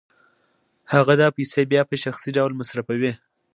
[0.93, 3.11] هغه دا پیسې بیا په شخصي ډول مصرفوي